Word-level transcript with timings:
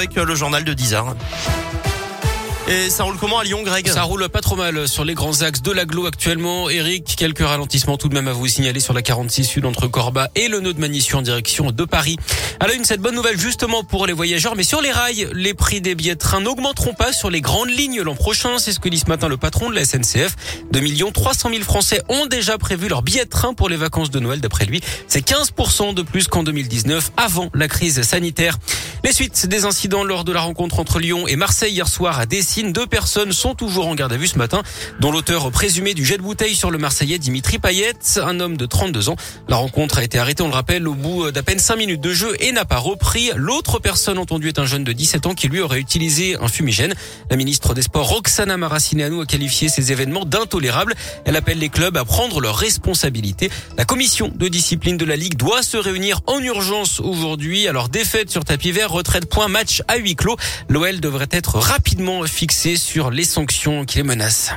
avec 0.00 0.14
le 0.14 0.36
journal 0.36 0.62
de 0.62 0.72
10h. 0.72 1.12
Et 2.68 2.88
ça 2.88 3.02
roule 3.02 3.16
comment 3.16 3.40
à 3.40 3.42
Lyon, 3.42 3.64
Greg? 3.64 3.88
Ça 3.88 4.02
roule 4.02 4.28
pas 4.28 4.40
trop 4.40 4.54
mal 4.54 4.86
sur 4.86 5.04
les 5.04 5.14
grands 5.14 5.42
axes 5.42 5.60
de 5.60 5.72
l'agglo 5.72 6.06
actuellement. 6.06 6.70
Eric, 6.70 7.16
quelques 7.16 7.40
ralentissements 7.40 7.96
tout 7.96 8.08
de 8.08 8.14
même 8.14 8.28
à 8.28 8.32
vous 8.32 8.46
signaler 8.46 8.78
sur 8.78 8.94
la 8.94 9.02
46 9.02 9.42
sud 9.42 9.66
entre 9.66 9.88
Corba 9.88 10.28
et 10.36 10.46
le 10.46 10.60
nœud 10.60 10.72
de 10.72 10.78
Manissue 10.78 11.16
en 11.16 11.22
direction 11.22 11.72
de 11.72 11.84
Paris. 11.84 12.16
La 12.60 12.72
une, 12.74 12.84
cette 12.84 13.00
bonne 13.00 13.16
nouvelle 13.16 13.40
justement 13.40 13.82
pour 13.82 14.06
les 14.06 14.12
voyageurs, 14.12 14.54
mais 14.54 14.62
sur 14.62 14.80
les 14.80 14.92
rails, 14.92 15.28
les 15.32 15.54
prix 15.54 15.80
des 15.80 15.96
billets 15.96 16.14
de 16.14 16.20
train 16.20 16.40
n'augmenteront 16.40 16.94
pas 16.94 17.12
sur 17.12 17.28
les 17.28 17.40
grandes 17.40 17.70
lignes 17.70 18.00
l'an 18.02 18.14
prochain. 18.14 18.58
C'est 18.58 18.72
ce 18.72 18.78
que 18.78 18.88
dit 18.88 18.98
ce 18.98 19.06
matin 19.06 19.26
le 19.26 19.36
patron 19.36 19.68
de 19.68 19.74
la 19.74 19.84
SNCF. 19.84 20.36
2 20.70 20.80
300 21.12 21.50
000 21.50 21.64
Français 21.64 22.02
ont 22.08 22.26
déjà 22.26 22.56
prévu 22.56 22.86
leur 22.86 23.02
billet 23.02 23.24
de 23.24 23.30
train 23.30 23.52
pour 23.52 23.68
les 23.68 23.76
vacances 23.76 24.10
de 24.10 24.20
Noël. 24.20 24.40
D'après 24.40 24.66
lui, 24.66 24.80
c'est 25.08 25.26
15% 25.26 25.94
de 25.94 26.02
plus 26.02 26.28
qu'en 26.28 26.44
2019 26.44 27.12
avant 27.16 27.50
la 27.52 27.66
crise 27.66 28.02
sanitaire. 28.02 28.58
Les 29.04 29.12
suites 29.12 29.46
des 29.46 29.64
incidents 29.64 30.02
lors 30.02 30.24
de 30.24 30.32
la 30.32 30.40
rencontre 30.40 30.80
entre 30.80 30.98
Lyon 30.98 31.28
et 31.28 31.36
Marseille 31.36 31.72
hier 31.72 31.86
soir 31.86 32.18
à 32.18 32.26
Dessine, 32.26 32.72
deux 32.72 32.86
personnes 32.86 33.30
sont 33.30 33.54
toujours 33.54 33.86
en 33.86 33.94
garde 33.94 34.12
à 34.12 34.16
vue 34.16 34.26
ce 34.26 34.36
matin, 34.36 34.62
dont 34.98 35.12
l'auteur 35.12 35.48
présumé 35.52 35.94
du 35.94 36.04
jet 36.04 36.16
de 36.16 36.22
bouteille 36.22 36.56
sur 36.56 36.72
le 36.72 36.78
Marseillais 36.78 37.18
Dimitri 37.18 37.60
Payet, 37.60 37.92
un 38.20 38.40
homme 38.40 38.56
de 38.56 38.66
32 38.66 39.08
ans. 39.08 39.16
La 39.46 39.54
rencontre 39.54 39.98
a 39.98 40.04
été 40.04 40.18
arrêtée, 40.18 40.42
on 40.42 40.48
le 40.48 40.54
rappelle, 40.54 40.88
au 40.88 40.94
bout 40.94 41.30
d'à 41.30 41.44
peine 41.44 41.60
5 41.60 41.76
minutes 41.76 42.00
de 42.00 42.12
jeu 42.12 42.34
et 42.40 42.50
n'a 42.50 42.64
pas 42.64 42.78
repris. 42.78 43.30
L'autre 43.36 43.78
personne 43.78 44.18
entendue 44.18 44.48
est 44.48 44.58
un 44.58 44.66
jeune 44.66 44.82
de 44.82 44.92
17 44.92 45.26
ans 45.26 45.34
qui 45.34 45.46
lui 45.46 45.60
aurait 45.60 45.78
utilisé 45.78 46.36
un 46.40 46.48
fumigène. 46.48 46.94
La 47.30 47.36
ministre 47.36 47.74
des 47.74 47.82
Sports 47.82 48.08
Roxana 48.08 48.56
Maracineanu 48.56 49.22
a 49.22 49.26
qualifié 49.26 49.68
ces 49.68 49.92
événements 49.92 50.24
d'intolérables. 50.24 50.96
Elle 51.24 51.36
appelle 51.36 51.58
les 51.58 51.68
clubs 51.68 51.96
à 51.96 52.04
prendre 52.04 52.40
leurs 52.40 52.56
responsabilités. 52.56 53.48
La 53.76 53.84
commission 53.84 54.32
de 54.34 54.48
discipline 54.48 54.96
de 54.96 55.04
la 55.04 55.14
Ligue 55.14 55.36
doit 55.36 55.62
se 55.62 55.76
réunir 55.76 56.20
en 56.26 56.40
urgence 56.40 56.98
aujourd'hui. 56.98 57.68
Alors 57.68 57.88
défaite 57.88 58.30
sur 58.30 58.44
tapis 58.44 58.72
vert 58.72 58.87
retraite 58.90 59.28
point 59.28 59.48
match 59.48 59.82
à 59.88 59.96
huis 59.96 60.16
clos. 60.16 60.36
L'OL 60.68 61.00
devrait 61.00 61.28
être 61.30 61.58
rapidement 61.58 62.24
fixé 62.24 62.76
sur 62.76 63.10
les 63.10 63.24
sanctions 63.24 63.84
qui 63.84 63.98
les 63.98 64.04
menacent. 64.04 64.52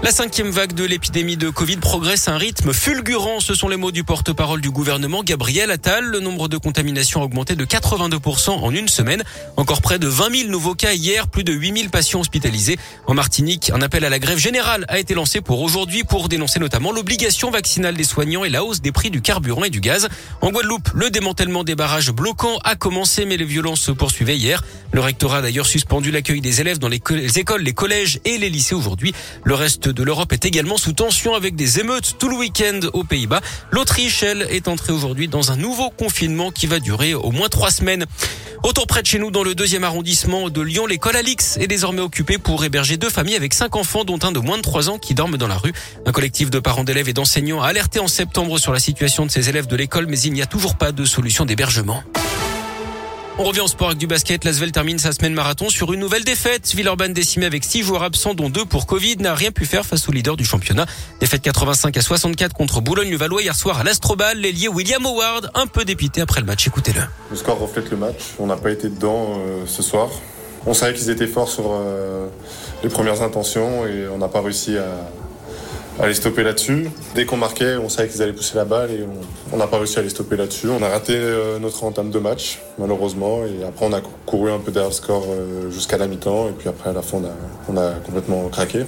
La 0.00 0.12
cinquième 0.12 0.50
vague 0.50 0.74
de 0.74 0.84
l'épidémie 0.84 1.36
de 1.36 1.50
Covid 1.50 1.78
progresse 1.78 2.28
à 2.28 2.32
un 2.32 2.38
rythme 2.38 2.72
fulgurant. 2.72 3.40
Ce 3.40 3.54
sont 3.54 3.68
les 3.68 3.76
mots 3.76 3.90
du 3.90 4.04
porte-parole 4.04 4.60
du 4.60 4.70
gouvernement, 4.70 5.24
Gabriel 5.24 5.72
Attal. 5.72 6.04
Le 6.04 6.20
nombre 6.20 6.48
de 6.48 6.56
contaminations 6.56 7.20
a 7.20 7.24
augmenté 7.24 7.56
de 7.56 7.64
82% 7.64 8.50
en 8.50 8.70
une 8.70 8.86
semaine. 8.86 9.24
Encore 9.56 9.82
près 9.82 9.98
de 9.98 10.06
20 10.06 10.36
000 10.36 10.50
nouveaux 10.50 10.76
cas 10.76 10.92
hier, 10.92 11.26
plus 11.26 11.42
de 11.42 11.52
8 11.52 11.76
000 11.76 11.88
patients 11.90 12.20
hospitalisés. 12.20 12.78
En 13.06 13.14
Martinique, 13.14 13.70
un 13.74 13.82
appel 13.82 14.04
à 14.04 14.08
la 14.08 14.20
grève 14.20 14.38
générale 14.38 14.84
a 14.88 15.00
été 15.00 15.14
lancé 15.14 15.40
pour 15.40 15.60
aujourd'hui 15.62 16.04
pour 16.04 16.28
dénoncer 16.28 16.60
notamment 16.60 16.92
l'obligation 16.92 17.50
vaccinale 17.50 17.96
des 17.96 18.04
soignants 18.04 18.44
et 18.44 18.50
la 18.50 18.62
hausse 18.62 18.80
des 18.80 18.92
prix 18.92 19.10
du 19.10 19.20
carburant 19.20 19.64
et 19.64 19.70
du 19.70 19.80
gaz. 19.80 20.08
En 20.42 20.52
Guadeloupe, 20.52 20.90
le 20.94 21.10
démantèlement 21.10 21.64
des 21.64 21.74
barrages 21.74 22.12
bloquants 22.12 22.58
a 22.62 22.76
commencé, 22.76 23.26
mais 23.26 23.36
les 23.36 23.44
violences 23.44 23.80
se 23.80 23.90
poursuivaient 23.90 24.36
hier. 24.36 24.62
Le 24.92 25.00
rectorat 25.00 25.38
a 25.38 25.42
d'ailleurs 25.42 25.66
suspendu 25.66 26.12
l'accueil 26.12 26.40
des 26.40 26.60
élèves 26.60 26.78
dans 26.78 26.88
les 26.88 27.00
écoles, 27.36 27.62
les 27.62 27.74
collèges 27.74 28.20
et 28.24 28.38
les 28.38 28.48
lycées 28.48 28.76
aujourd'hui. 28.76 29.12
Le 29.44 29.54
reste 29.54 29.87
de 29.92 30.02
l'Europe 30.02 30.32
est 30.32 30.44
également 30.44 30.76
sous 30.76 30.92
tension 30.92 31.34
avec 31.34 31.56
des 31.56 31.80
émeutes 31.80 32.16
tout 32.18 32.28
le 32.28 32.36
week-end 32.36 32.80
aux 32.92 33.04
Pays-Bas. 33.04 33.40
L'Autriche, 33.70 34.22
elle, 34.22 34.42
est 34.50 34.68
entrée 34.68 34.92
aujourd'hui 34.92 35.28
dans 35.28 35.50
un 35.50 35.56
nouveau 35.56 35.90
confinement 35.90 36.50
qui 36.50 36.66
va 36.66 36.80
durer 36.80 37.14
au 37.14 37.30
moins 37.30 37.48
trois 37.48 37.70
semaines. 37.70 38.06
Autour 38.64 38.86
près 38.86 39.02
de 39.02 39.06
chez 39.06 39.18
nous, 39.18 39.30
dans 39.30 39.44
le 39.44 39.54
deuxième 39.54 39.84
arrondissement 39.84 40.50
de 40.50 40.60
Lyon, 40.60 40.86
l'école 40.86 41.16
Alix 41.16 41.56
est 41.58 41.68
désormais 41.68 42.00
occupée 42.00 42.38
pour 42.38 42.64
héberger 42.64 42.96
deux 42.96 43.10
familles 43.10 43.36
avec 43.36 43.54
cinq 43.54 43.76
enfants, 43.76 44.04
dont 44.04 44.18
un 44.22 44.32
de 44.32 44.40
moins 44.40 44.56
de 44.56 44.62
trois 44.62 44.90
ans 44.90 44.98
qui 44.98 45.14
dorment 45.14 45.36
dans 45.36 45.48
la 45.48 45.56
rue. 45.56 45.72
Un 46.06 46.12
collectif 46.12 46.50
de 46.50 46.58
parents 46.58 46.84
d'élèves 46.84 47.08
et 47.08 47.12
d'enseignants 47.12 47.62
a 47.62 47.68
alerté 47.68 48.00
en 48.00 48.08
septembre 48.08 48.58
sur 48.58 48.72
la 48.72 48.80
situation 48.80 49.26
de 49.26 49.30
ces 49.30 49.48
élèves 49.48 49.66
de 49.66 49.76
l'école, 49.76 50.06
mais 50.06 50.20
il 50.20 50.32
n'y 50.32 50.42
a 50.42 50.46
toujours 50.46 50.76
pas 50.76 50.92
de 50.92 51.04
solution 51.04 51.44
d'hébergement. 51.44 52.02
On 53.40 53.44
revient 53.44 53.60
au 53.60 53.68
sport 53.68 53.86
avec 53.86 53.98
du 53.98 54.08
basket. 54.08 54.44
L'Asvel 54.44 54.72
termine 54.72 54.98
sa 54.98 55.12
semaine 55.12 55.32
marathon 55.32 55.68
sur 55.68 55.92
une 55.92 56.00
nouvelle 56.00 56.24
défaite. 56.24 56.74
Villeurbanne 56.74 57.12
décimée 57.12 57.46
avec 57.46 57.62
six 57.62 57.84
joueurs 57.84 58.02
absents, 58.02 58.34
dont 58.34 58.50
deux 58.50 58.64
pour 58.64 58.86
Covid, 58.86 59.18
n'a 59.18 59.32
rien 59.32 59.52
pu 59.52 59.64
faire 59.64 59.86
face 59.86 60.08
au 60.08 60.12
leader 60.12 60.36
du 60.36 60.44
championnat. 60.44 60.86
Défaite 61.20 61.42
85 61.42 61.96
à 61.96 62.00
64 62.00 62.52
contre 62.52 62.80
Boulogne-le-Valois 62.80 63.42
hier 63.42 63.54
soir 63.54 63.78
à 63.78 63.84
l'Astrobal. 63.84 64.38
L'ailier 64.38 64.66
William 64.66 65.06
Howard, 65.06 65.52
un 65.54 65.68
peu 65.68 65.84
dépité 65.84 66.20
après 66.20 66.40
le 66.40 66.46
match. 66.46 66.66
Écoutez-le. 66.66 67.00
Le 67.30 67.36
score 67.36 67.60
reflète 67.60 67.92
le 67.92 67.96
match. 67.96 68.34
On 68.40 68.46
n'a 68.48 68.56
pas 68.56 68.72
été 68.72 68.88
dedans 68.88 69.36
euh, 69.38 69.62
ce 69.66 69.84
soir. 69.84 70.08
On 70.66 70.74
savait 70.74 70.94
qu'ils 70.94 71.10
étaient 71.10 71.28
forts 71.28 71.48
sur 71.48 71.70
euh, 71.70 72.26
les 72.82 72.88
premières 72.88 73.22
intentions 73.22 73.86
et 73.86 74.08
on 74.08 74.18
n'a 74.18 74.28
pas 74.28 74.40
réussi 74.40 74.76
à, 74.76 74.84
à 76.00 76.06
les 76.06 76.14
stopper 76.14 76.42
là-dessus. 76.42 76.88
Dès 77.14 77.24
qu'on 77.24 77.36
marquait, 77.36 77.76
on 77.76 77.88
savait 77.88 78.08
qu'ils 78.08 78.22
allaient 78.22 78.32
pousser 78.32 78.56
la 78.56 78.64
balle 78.64 78.90
et 78.90 79.04
on 79.52 79.56
n'a 79.56 79.66
pas 79.66 79.78
réussi 79.78 79.98
à 79.98 80.02
les 80.02 80.10
stopper 80.10 80.36
là-dessus. 80.36 80.68
On 80.68 80.82
a 80.82 80.88
raté 80.88 81.14
euh, 81.14 81.58
notre 81.58 81.82
entame 81.84 82.10
de 82.10 82.18
match, 82.18 82.60
malheureusement, 82.78 83.44
et 83.44 83.64
après 83.64 83.86
on 83.86 83.92
a 83.92 84.00
couru 84.26 84.50
un 84.50 84.58
peu 84.58 84.70
derrière 84.70 84.90
le 84.90 84.94
score 84.94 85.24
euh, 85.28 85.70
jusqu'à 85.70 85.98
la 85.98 86.06
mi-temps, 86.06 86.48
et 86.48 86.52
puis 86.52 86.68
après 86.68 86.90
à 86.90 86.92
la 86.92 87.02
fin 87.02 87.20
on 87.68 87.76
a 87.76 87.90
complètement 88.06 88.48
craqué. 88.48 88.84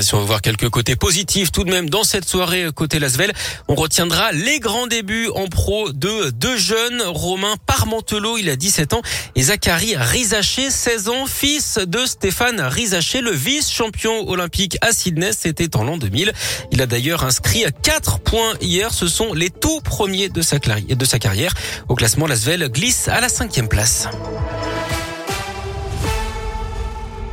Si 0.00 0.14
on 0.14 0.20
veut 0.20 0.26
voir 0.26 0.40
quelques 0.40 0.68
côtés 0.68 0.96
positifs 0.96 1.52
tout 1.52 1.64
de 1.64 1.70
même 1.70 1.88
dans 1.88 2.02
cette 2.02 2.28
soirée 2.28 2.66
côté 2.74 2.98
Lasvel, 2.98 3.32
on 3.68 3.74
retiendra 3.74 4.32
les 4.32 4.58
grands 4.58 4.86
débuts 4.86 5.28
en 5.34 5.46
pro 5.46 5.92
de 5.92 6.30
deux 6.30 6.56
jeunes, 6.56 7.02
Romain 7.06 7.54
Parmentelot, 7.66 8.38
il 8.38 8.48
a 8.48 8.56
17 8.56 8.94
ans, 8.94 9.02
et 9.36 9.42
Zachary 9.42 9.94
Rizaché, 9.96 10.70
16 10.70 11.08
ans, 11.08 11.26
fils 11.26 11.78
de 11.78 12.04
Stéphane 12.06 12.60
Rizaché, 12.60 13.20
le 13.20 13.30
vice-champion 13.30 14.28
olympique 14.28 14.78
à 14.80 14.92
Sydney, 14.92 15.30
c'était 15.36 15.76
en 15.76 15.84
l'an 15.84 15.98
2000. 15.98 16.32
Il 16.72 16.82
a 16.82 16.86
d'ailleurs 16.86 17.24
inscrit 17.24 17.64
4 17.82 18.20
points 18.20 18.54
hier, 18.60 18.92
ce 18.92 19.06
sont 19.06 19.34
les 19.34 19.50
tout 19.50 19.80
premiers 19.80 20.28
de 20.28 20.42
sa, 20.42 20.58
de 20.58 21.04
sa 21.04 21.18
carrière. 21.18 21.54
Au 21.88 21.94
classement, 21.94 22.26
Lasvel 22.26 22.68
glisse 22.70 23.08
à 23.08 23.20
la 23.20 23.28
cinquième 23.28 23.68
place. 23.68 24.08